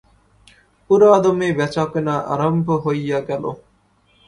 [0.85, 3.43] পুরাদমে বেচাকেনা আরম্ভ হইয়া গেল।